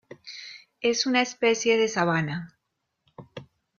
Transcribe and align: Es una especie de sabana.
Es 0.81 1.05
una 1.05 1.21
especie 1.21 1.77
de 1.77 1.87
sabana. 1.87 2.57